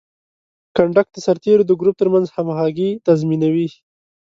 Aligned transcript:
کنډک 0.75 1.07
د 1.11 1.17
سرتیرو 1.25 1.63
د 1.67 1.71
ګروپ 1.79 1.95
ترمنځ 2.01 2.27
همغږي 2.35 2.89
تضمینوي. 3.05 3.67